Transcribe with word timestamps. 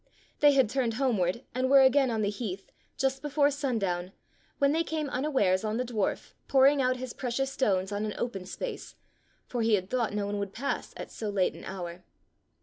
They 0.39 0.53
had 0.53 0.67
turned 0.67 0.95
home 0.95 1.19
ward 1.19 1.43
and 1.53 1.69
were 1.69 1.81
again 1.83 2.09
on 2.09 2.23
the 2.23 2.31
heath, 2.31 2.71
just 2.97 3.21
before 3.21 3.51
sundown, 3.51 4.13
when 4.57 4.71
they 4.71 4.83
came 4.83 5.11
unawares 5.11 5.63
on 5.63 5.77
the 5.77 5.83
dwarf 5.85 6.33
pouring 6.47 6.81
out 6.81 6.97
his 6.97 7.13
precious 7.13 7.51
stones 7.51 7.91
on 7.91 8.03
an 8.03 8.15
open 8.17 8.47
space, 8.47 8.95
for 9.45 9.61
he 9.61 9.75
had 9.75 9.91
thought 9.91 10.11
no 10.15 10.25
one 10.25 10.39
would 10.39 10.53
pass 10.53 10.95
at 10.97 11.11
so 11.11 11.29
late 11.29 11.53
an 11.53 11.65
hour. 11.65 12.03